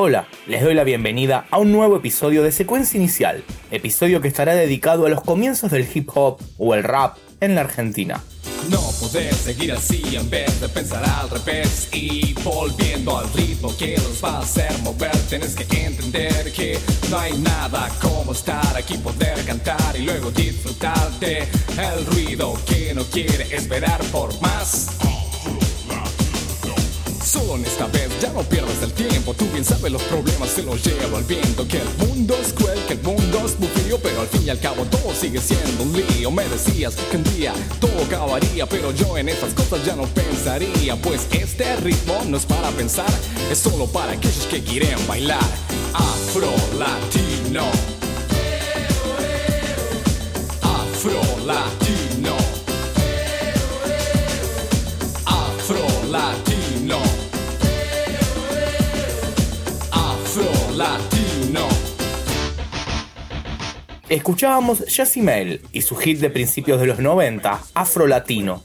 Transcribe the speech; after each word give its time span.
Hola, 0.00 0.28
les 0.46 0.62
doy 0.62 0.74
la 0.74 0.84
bienvenida 0.84 1.46
a 1.50 1.58
un 1.58 1.72
nuevo 1.72 1.96
episodio 1.96 2.44
de 2.44 2.52
Secuencia 2.52 2.96
Inicial, 2.96 3.42
episodio 3.72 4.20
que 4.20 4.28
estará 4.28 4.54
dedicado 4.54 5.06
a 5.06 5.08
los 5.08 5.22
comienzos 5.22 5.72
del 5.72 5.88
hip 5.92 6.08
hop 6.14 6.40
o 6.56 6.76
el 6.76 6.84
rap 6.84 7.16
en 7.40 7.56
la 7.56 7.62
Argentina. 7.62 8.22
No 8.70 8.80
poder 9.00 9.34
seguir 9.34 9.72
así 9.72 10.00
en 10.14 10.30
vez 10.30 10.60
de 10.60 10.68
pensar 10.68 11.02
al 11.04 11.28
revés 11.28 11.88
y 11.92 12.32
volviendo 12.44 13.18
al 13.18 13.28
ritmo 13.32 13.76
que 13.76 13.96
nos 13.96 14.22
va 14.22 14.36
a 14.36 14.42
hacer 14.42 14.70
mover. 14.84 15.16
Tienes 15.28 15.56
que 15.56 15.84
entender 15.84 16.52
que 16.52 16.78
no 17.10 17.18
hay 17.18 17.36
nada 17.38 17.88
como 18.00 18.30
estar 18.30 18.76
aquí, 18.76 18.98
poder 18.98 19.44
cantar 19.46 19.96
y 19.98 20.02
luego 20.02 20.30
disfrutar 20.30 21.10
de 21.18 21.38
el 21.38 22.06
ruido 22.06 22.54
que 22.66 22.94
no 22.94 23.02
quiere 23.02 23.52
esperar 23.52 24.00
por 24.12 24.40
más. 24.40 25.07
Esta 27.56 27.86
vez 27.86 28.10
ya 28.20 28.30
no 28.32 28.42
pierdas 28.42 28.82
el 28.82 28.92
tiempo. 28.92 29.32
Tú 29.32 29.46
bien 29.52 29.64
sabes 29.64 29.90
los 29.90 30.02
problemas 30.02 30.50
se 30.50 30.62
los 30.62 30.84
lleva 30.84 31.18
el 31.18 31.24
viento. 31.24 31.66
Que 31.66 31.78
el 31.78 32.06
mundo 32.06 32.36
es 32.40 32.52
cruel, 32.52 32.78
que 32.86 32.92
el 32.92 33.02
mundo 33.02 33.42
es 33.44 33.58
muy 33.58 33.68
frío 33.68 33.98
Pero 34.02 34.20
al 34.20 34.28
fin 34.28 34.42
y 34.44 34.50
al 34.50 34.60
cabo 34.60 34.84
todo 34.84 35.14
sigue 35.14 35.40
siendo 35.40 35.82
un 35.82 35.92
lío. 35.94 36.30
Me 36.30 36.46
decías 36.46 36.94
que 37.10 37.16
un 37.16 37.24
día 37.24 37.54
todo 37.80 38.04
acabaría 38.04 38.66
Pero 38.66 38.92
yo 38.92 39.16
en 39.16 39.30
estas 39.30 39.54
cosas 39.54 39.84
ya 39.84 39.96
no 39.96 40.04
pensaría. 40.04 40.96
Pues 40.96 41.26
este 41.32 41.74
ritmo 41.76 42.20
no 42.28 42.36
es 42.36 42.44
para 42.44 42.68
pensar 42.70 43.10
Es 43.50 43.58
solo 43.58 43.86
para 43.86 44.12
aquellos 44.12 44.46
que 44.50 44.62
quieren 44.62 44.98
bailar. 45.06 45.40
Afro 45.94 46.52
Latino 46.78 47.64
Afro 50.62 51.46
Latino 51.46 51.97
Escuchábamos 64.08 64.84
Mel 65.16 65.60
y 65.70 65.82
su 65.82 65.94
hit 65.96 66.18
de 66.20 66.30
principios 66.30 66.80
de 66.80 66.86
los 66.86 66.98
90, 66.98 67.60
Afro 67.74 68.06
Latino. 68.06 68.62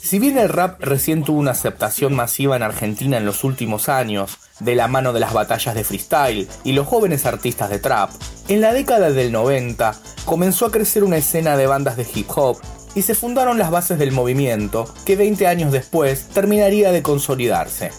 Si 0.00 0.18
bien 0.18 0.38
el 0.38 0.48
rap 0.48 0.80
recién 0.82 1.22
tuvo 1.22 1.38
una 1.38 1.50
aceptación 1.50 2.14
masiva 2.14 2.56
en 2.56 2.62
Argentina 2.62 3.18
en 3.18 3.26
los 3.26 3.44
últimos 3.44 3.90
años, 3.90 4.38
de 4.60 4.74
la 4.74 4.88
mano 4.88 5.12
de 5.12 5.20
las 5.20 5.34
batallas 5.34 5.74
de 5.74 5.84
freestyle 5.84 6.48
y 6.64 6.72
los 6.72 6.86
jóvenes 6.86 7.26
artistas 7.26 7.68
de 7.68 7.78
trap, 7.78 8.10
en 8.48 8.62
la 8.62 8.72
década 8.72 9.10
del 9.10 9.32
90 9.32 9.94
comenzó 10.24 10.64
a 10.64 10.72
crecer 10.72 11.04
una 11.04 11.18
escena 11.18 11.58
de 11.58 11.66
bandas 11.66 11.98
de 11.98 12.06
hip 12.14 12.30
hop 12.34 12.56
y 12.94 13.02
se 13.02 13.14
fundaron 13.14 13.58
las 13.58 13.70
bases 13.70 13.98
del 13.98 14.12
movimiento 14.12 14.90
que 15.04 15.14
20 15.16 15.46
años 15.46 15.72
después 15.72 16.28
terminaría 16.28 16.90
de 16.90 17.02
consolidarse. 17.02 17.90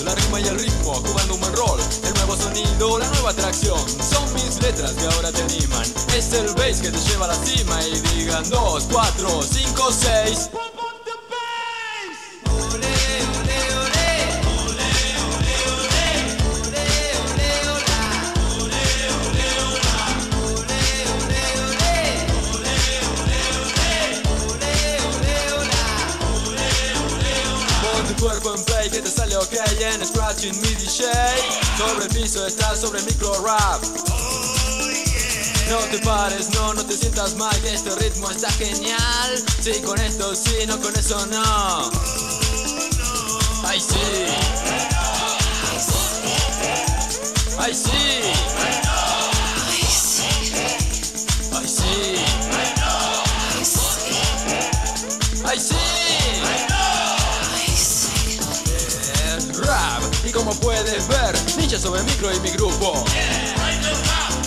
La 0.00 0.14
rima 0.14 0.40
y 0.40 0.44
el 0.44 0.58
ritmo, 0.58 0.94
jugando 0.94 1.34
un 1.34 1.42
rol. 1.54 1.78
El 2.02 2.14
nuevo 2.14 2.34
sonido, 2.34 2.98
la 2.98 3.06
nueva 3.10 3.30
atracción. 3.30 3.78
Son 3.88 4.32
mis 4.32 4.60
letras 4.62 4.92
que 4.92 5.04
ahora 5.04 5.30
te 5.30 5.42
animan. 5.42 5.84
Es 6.16 6.32
el 6.32 6.46
bass 6.54 6.80
que 6.80 6.90
te 6.90 6.98
lleva 6.98 7.26
a 7.26 7.28
la 7.28 7.34
cima 7.34 7.78
y 7.84 8.00
digan 8.16 8.48
2, 8.48 8.88
4, 8.90 9.42
5, 9.42 9.92
6. 9.92 10.50
Sobre 30.92 32.04
el 32.04 32.08
piso 32.10 32.46
está 32.46 32.76
sobre 32.76 32.98
el 33.00 33.06
micro 33.06 33.32
rap. 33.42 33.82
No 35.70 35.78
te 35.90 35.98
pares, 36.00 36.50
no, 36.50 36.74
no 36.74 36.84
te 36.84 36.94
sientas 36.94 37.34
mal, 37.36 37.58
que 37.62 37.72
este 37.72 37.94
ritmo 37.94 38.30
está 38.30 38.50
genial. 38.52 39.42
Sí, 39.62 39.80
con 39.80 39.98
esto 39.98 40.34
sí, 40.34 40.66
no 40.66 40.78
con 40.78 40.94
eso 40.94 41.24
no. 41.28 41.90
Ay 43.64 43.80
sí. 43.80 44.26
Ay 47.58 47.74
sí. 47.74 48.51
Como 60.32 60.52
puedes 60.54 61.08
ver, 61.08 61.34
ninja 61.56 61.78
sobre 61.78 62.02
micro 62.02 62.34
y 62.34 62.40
mi 62.40 62.50
grupo. 62.50 63.04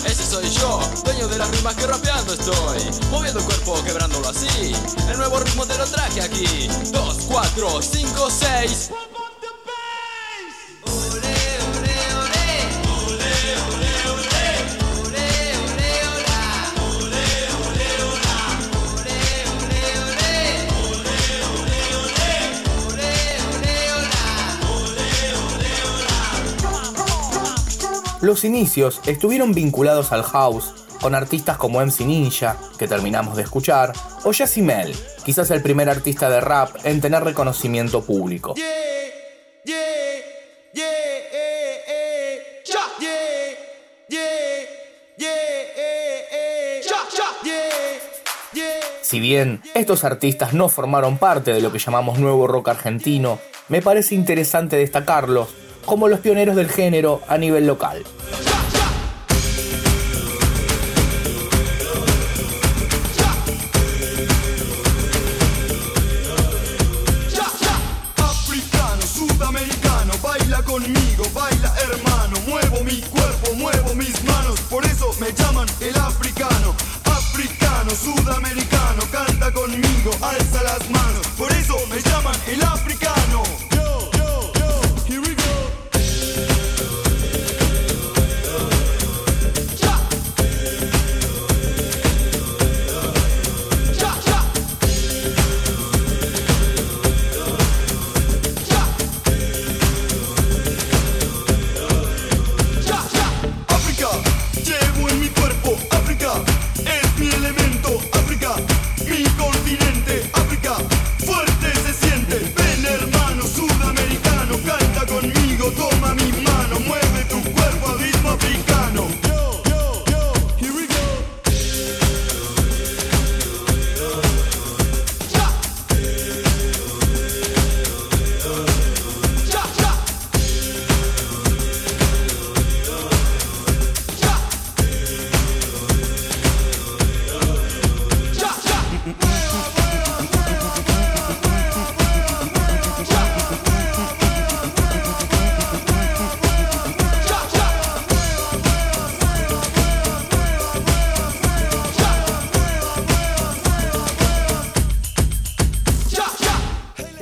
Ese 0.06 0.24
soy 0.24 0.50
yo, 0.50 0.80
dueño 1.04 1.28
de 1.28 1.38
las 1.38 1.50
rimas 1.50 1.76
que 1.76 1.88
rapeando 1.88 2.34
estoy. 2.34 2.80
Moviendo 3.12 3.40
el 3.40 3.46
cuerpo, 3.46 3.84
quebrándolo 3.84 4.30
así. 4.30 4.74
El 5.10 5.18
nuevo 5.18 5.40
ritmo 5.40 5.66
te 5.66 5.78
lo 5.78 5.86
traje 5.86 6.22
aquí. 6.22 6.68
2, 6.92 7.18
4, 7.28 7.82
5, 7.82 8.30
6. 8.30 8.92
Los 28.26 28.44
inicios 28.44 29.02
estuvieron 29.06 29.54
vinculados 29.54 30.12
al 30.12 30.24
house, 30.24 30.74
con 31.00 31.14
artistas 31.14 31.58
como 31.58 31.80
MC 31.80 32.08
Ninja, 32.08 32.58
que 32.80 32.88
terminamos 32.88 33.36
de 33.38 33.44
escuchar, 33.44 33.94
o 34.24 34.32
Mel, 34.64 34.96
quizás 35.24 35.52
el 35.52 35.62
primer 35.62 35.90
artista 35.90 36.28
de 36.28 36.42
rap 36.42 36.76
en 36.86 37.02
tener 37.02 37.24
reconocimiento 37.24 38.04
público. 38.04 38.56
Si 49.04 49.20
bien 49.20 49.62
estos 49.76 50.04
artistas 50.04 50.56
no 50.56 50.70
formaron 50.70 51.20
parte 51.20 51.54
de 51.54 51.62
lo 51.62 51.72
que 51.72 51.78
llamamos 51.78 52.18
nuevo 52.18 52.48
rock 52.48 52.70
argentino, 52.70 53.38
me 53.70 53.84
parece 53.84 54.16
interesante 54.16 54.78
destacarlos 54.78 55.50
como 55.86 56.08
los 56.08 56.20
pioneros 56.20 56.56
del 56.56 56.70
género 56.70 57.22
a 57.28 57.38
nivel 57.38 57.68
local. 57.68 58.04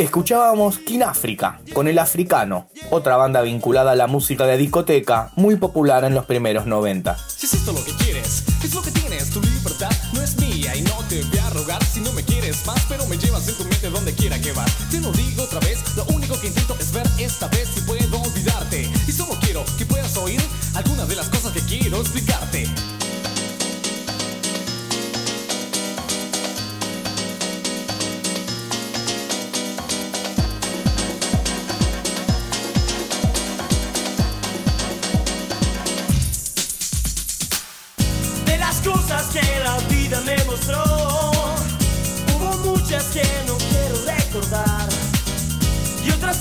Escuchábamos 0.03 0.79
King 0.79 0.99
África 0.99 1.61
con 1.71 1.87
El 1.87 1.97
Africano, 1.97 2.67
otra 2.91 3.15
banda 3.15 3.41
vinculada 3.41 3.91
a 3.91 3.95
la 3.95 4.07
música 4.07 4.45
de 4.45 4.57
discoteca 4.57 5.31
muy 5.37 5.55
popular 5.55 6.03
en 6.03 6.13
los 6.13 6.25
primeros 6.25 6.65
90. 6.65 7.17
Si 7.25 7.45
es 7.45 7.53
esto 7.53 7.71
lo 7.71 7.81
que 7.85 7.93
quieres, 7.93 8.43
es 8.61 8.73
lo 8.75 8.81
que 8.81 8.91
tienes, 8.91 9.29
tu 9.29 9.41
libertad 9.41 9.89
no 10.11 10.21
es 10.21 10.37
mía 10.41 10.75
y 10.75 10.81
no 10.81 10.97
te 11.07 11.23
voy 11.23 11.37
a 11.39 11.49
rogar 11.51 11.81
si 11.85 12.01
no 12.01 12.11
me 12.11 12.21
quieres 12.21 12.65
más, 12.65 12.85
pero 12.89 13.07
me 13.07 13.17
llevas 13.17 13.47
en 13.47 13.55
tu 13.55 13.63
mente 13.63 13.89
donde 13.89 14.13
quiera 14.13 14.37
que 14.41 14.51
vas. 14.51 14.69
Te 14.91 14.99
lo 14.99 15.09
digo 15.13 15.43
otra 15.43 15.61
vez, 15.61 15.81
lo 15.95 16.03
único 16.13 16.37
que 16.37 16.47
intento 16.47 16.75
es 16.81 16.91
ver 16.91 17.07
esta 17.17 17.47
vez 17.47 17.69
si 17.73 17.79
puedo 17.79 18.21
olvidarte 18.21 18.89
y 19.07 19.11
solo 19.13 19.37
quiero 19.39 19.63
que 19.77 19.85
puedas 19.85 20.17
oír 20.17 20.41
algunas 20.75 21.07
de 21.07 21.15
las 21.15 21.29
cosas 21.29 21.53
que 21.53 21.61
quiero 21.61 22.01
explicarte. 22.01 22.67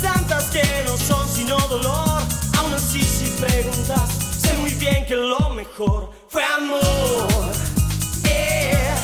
Tantas 0.03 0.45
que 0.51 0.63
no 0.87 0.97
son 0.97 1.29
sino 1.29 1.57
dolor. 1.69 2.23
Aún 2.59 2.75
así, 2.75 3.01
si 3.03 3.27
preguntas, 3.41 4.11
sé 4.41 4.53
muy 4.59 4.71
bien 4.75 5.07
que 5.07 5.15
lo 5.17 5.51
mejor 5.51 6.11
fue 6.29 6.43
amor. 6.45 7.53
Yeah, 8.25 8.97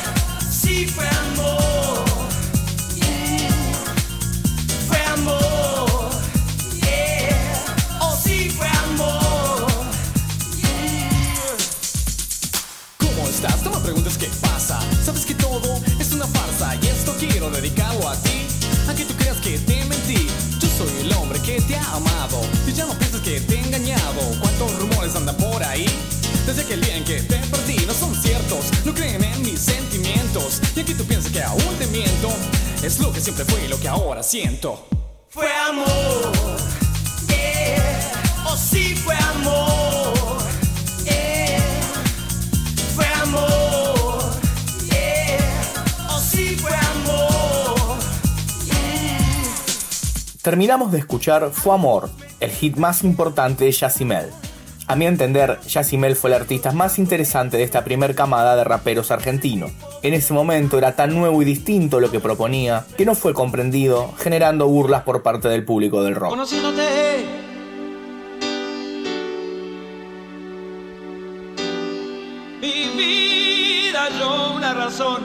sí 0.50 0.87
fue 0.87 1.06
amor. 1.09 2.05
Mm, 2.97 3.53
Fue 4.89 5.00
amor. 5.17 6.11
Yeah, 6.83 7.65
oh 8.00 8.17
sí 8.23 8.50
fue 8.50 8.69
amor. 8.69 9.67
Mm. 10.62 11.59
¿Cómo 12.99 13.29
estás? 13.29 13.62
No 13.62 13.71
me 13.71 13.79
preguntes 13.81 14.19
qué 14.19 14.29
pasa. 14.41 14.79
¿Cuántos 25.19 25.19
rumores 25.19 25.19
andan 25.19 25.37
por 25.37 25.62
ahí? 25.65 25.87
Desde 26.47 26.62
aquel 26.62 26.81
día 26.81 26.97
en 26.97 27.05
que 27.05 27.20
te 27.23 27.38
perdí, 27.38 27.85
no 27.87 27.93
son 27.93 28.15
ciertos, 28.15 28.70
no 28.85 28.94
creen 28.94 29.23
en 29.25 29.43
mis 29.43 29.59
sentimientos. 29.59 30.61
Y 30.76 30.81
aquí 30.81 30.94
tú 30.94 31.05
piensas 31.05 31.32
que 31.32 31.43
aún 31.43 31.75
te 31.79 31.87
miento, 31.88 32.29
es 32.82 33.00
lo 33.00 33.12
que 33.12 33.20
siempre 33.20 33.44
fue 33.44 33.65
y 33.65 33.69
lo 33.69 33.79
que 33.81 33.88
ahora 33.88 34.23
siento. 34.23 34.87
Fue 35.29 35.49
amor, 35.69 36.32
yeah. 37.29 38.12
Oh 38.47 38.56
sí 38.56 38.94
fue 38.94 39.15
amor, 39.17 40.38
yeah. 41.05 41.59
Fue 42.94 43.06
amor, 43.23 44.41
yeah. 44.91 46.09
Oh 46.11 46.21
sí 46.21 46.56
fue 46.56 46.71
amor. 46.73 47.99
Terminamos 50.43 50.93
de 50.93 50.99
escuchar 50.99 51.50
Fue 51.53 51.75
Amor, 51.75 52.09
el 52.41 52.50
hit 52.50 52.76
más 52.76 53.03
importante 53.03 53.64
de 53.64 53.73
Yacimel. 53.73 54.31
A 54.88 54.96
mi 54.96 55.05
entender, 55.05 55.61
Yacimel 55.69 56.17
fue 56.17 56.31
el 56.31 56.37
artista 56.37 56.73
más 56.73 56.99
interesante 56.99 57.58
de 57.58 57.62
esta 57.62 57.85
primer 57.85 58.14
camada 58.14 58.56
de 58.56 58.64
raperos 58.64 59.11
argentinos. 59.11 59.70
En 60.02 60.14
ese 60.14 60.32
momento 60.32 60.79
era 60.79 60.96
tan 60.96 61.14
nuevo 61.14 61.43
y 61.43 61.44
distinto 61.44 62.00
lo 62.00 62.11
que 62.11 62.20
proponía 62.20 62.87
que 62.96 63.05
no 63.05 63.14
fue 63.14 63.35
comprendido, 63.35 64.14
generando 64.17 64.67
burlas 64.67 65.02
por 65.02 65.23
parte 65.23 65.49
del 65.49 65.62
público 65.62 66.02
del 66.02 66.14
rock. 66.14 66.31
Conociéndote. 66.31 66.82
Mi 72.62 72.88
vida 72.96 74.08
yo 74.19 74.55
una 74.56 74.73
razón. 74.73 75.23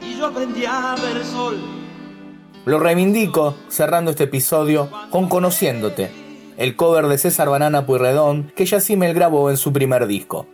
Y 0.00 0.16
yo 0.16 0.26
aprendí 0.26 0.64
a 0.66 0.94
ver 1.02 1.16
el 1.16 1.24
sol. 1.24 1.58
Lo 2.64 2.78
reivindico 2.78 3.56
cerrando 3.68 4.12
este 4.12 4.24
episodio 4.24 4.88
con 5.10 5.28
Conociéndote, 5.28 6.29
el 6.56 6.76
cover 6.76 7.06
de 7.06 7.18
César 7.18 7.48
Banana 7.48 7.86
Pueyrredón 7.86 8.52
que 8.54 8.66
Yacimel 8.66 9.14
grabó 9.14 9.50
en 9.50 9.56
su 9.56 9.72
primer 9.72 10.06
disco. 10.06 10.46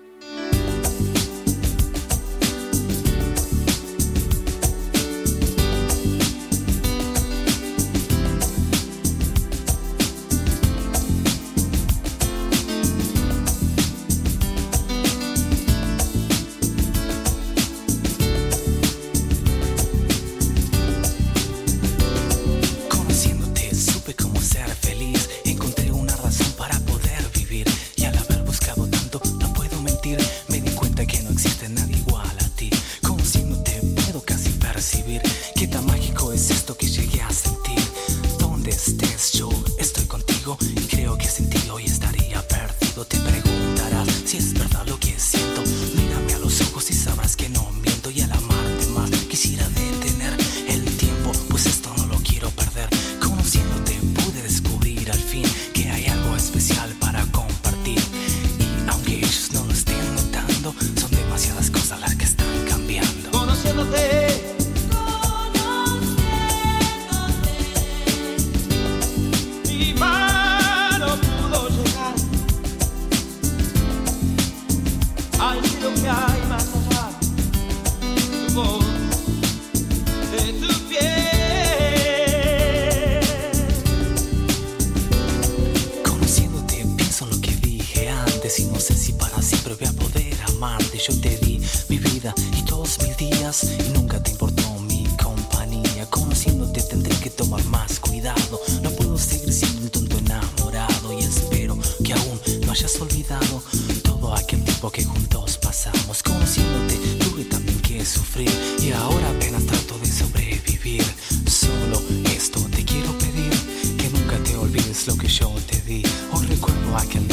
Y 88.47 88.65
no 88.67 88.79
sé 88.79 88.95
si 88.95 89.13
para 89.13 89.43
siempre 89.43 89.75
voy 89.75 89.89
a 89.89 89.93
poder 89.93 90.37
amarte. 90.47 90.99
Yo 90.99 91.21
te 91.21 91.37
di 91.39 91.61
mi 91.89 91.99
vida 91.99 92.33
y 92.57 92.63
todos 92.63 92.97
mis 93.03 93.17
días 93.17 93.65
y 93.65 93.93
nunca 93.93 94.23
te 94.23 94.31
importó 94.31 94.63
mi 94.87 95.05
compañía. 95.21 96.07
Conociéndote 96.09 96.81
tendré 96.83 97.17
que 97.17 97.31
tomar 97.31 97.65
más 97.65 97.99
cuidado. 97.99 98.61
No 98.83 98.91
puedo 98.91 99.19
seguir 99.19 99.53
siendo 99.53 99.83
un 99.83 99.91
tonto 99.91 100.19
enamorado 100.19 101.13
y 101.13 101.25
espero 101.25 101.77
que 102.05 102.13
aún 102.13 102.41
no 102.65 102.71
hayas 102.71 102.95
olvidado 103.01 103.63
todo 104.05 104.33
aquel 104.33 104.63
tiempo 104.63 104.91
que 104.93 105.05
juntos 105.05 105.59
pasamos. 105.59 106.23
Conociéndote 106.23 106.97
tuve 107.25 107.45
también 107.47 107.81
que 107.81 108.07
sufrir 108.07 108.51
y 108.81 108.93
ahora 108.93 109.29
apenas 109.31 109.67
trato 109.67 109.99
de 109.99 110.07
sobrevivir. 110.07 111.05
Solo 111.51 112.01
esto 112.33 112.61
te 112.71 112.85
quiero 112.85 113.11
pedir 113.19 113.51
que 113.97 114.09
nunca 114.09 114.39
te 114.45 114.57
olvides 114.57 115.09
lo 115.09 115.17
que 115.17 115.27
yo 115.27 115.53
te 115.69 115.81
di. 115.81 116.05
Hoy 116.33 116.47
recuerdo 116.47 116.97
aquel 116.97 117.27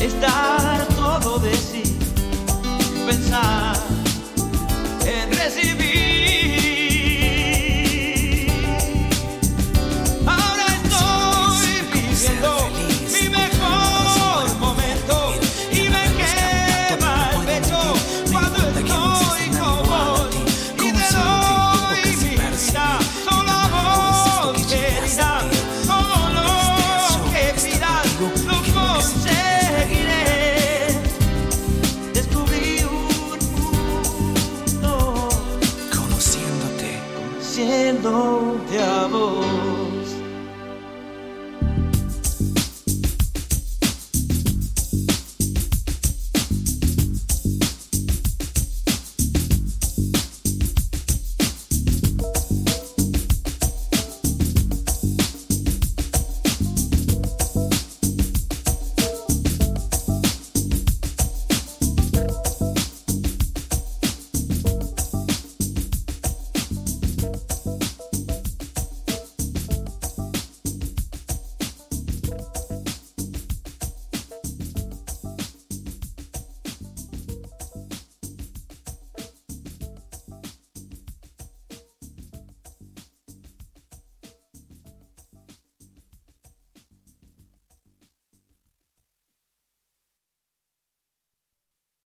está 0.00 0.55